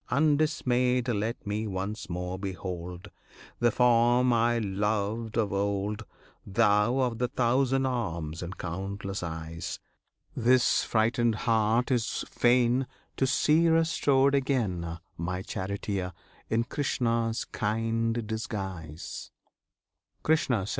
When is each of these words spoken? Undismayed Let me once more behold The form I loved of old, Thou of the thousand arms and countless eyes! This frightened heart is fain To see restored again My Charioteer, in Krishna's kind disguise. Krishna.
Undismayed 0.09 1.07
Let 1.07 1.45
me 1.45 1.67
once 1.67 2.09
more 2.09 2.39
behold 2.39 3.11
The 3.59 3.69
form 3.69 4.33
I 4.33 4.57
loved 4.57 5.37
of 5.37 5.53
old, 5.53 6.05
Thou 6.43 6.97
of 7.01 7.19
the 7.19 7.27
thousand 7.27 7.85
arms 7.85 8.41
and 8.41 8.57
countless 8.57 9.21
eyes! 9.21 9.79
This 10.35 10.83
frightened 10.83 11.35
heart 11.45 11.91
is 11.91 12.25
fain 12.27 12.87
To 13.17 13.27
see 13.27 13.67
restored 13.69 14.33
again 14.33 14.97
My 15.19 15.43
Charioteer, 15.43 16.13
in 16.49 16.63
Krishna's 16.63 17.45
kind 17.45 18.25
disguise. 18.25 19.29
Krishna. 20.23 20.65